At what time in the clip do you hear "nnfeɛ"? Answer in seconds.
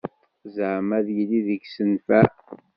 1.83-2.23